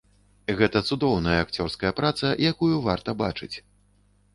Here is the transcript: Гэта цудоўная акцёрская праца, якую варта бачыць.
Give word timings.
Гэта 0.61 0.81
цудоўная 0.89 1.37
акцёрская 1.45 1.95
праца, 2.03 2.35
якую 2.53 2.75
варта 2.91 3.19
бачыць. 3.25 3.53